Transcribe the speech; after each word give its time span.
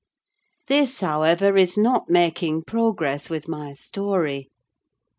This, 0.67 1.01
however, 1.01 1.55
is 1.57 1.77
not 1.77 2.09
making 2.09 2.63
progress 2.63 3.29
with 3.29 3.47
my 3.47 3.73
story. 3.73 4.49